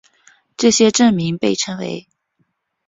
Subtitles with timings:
[0.57, 2.09] 这些证明被称为。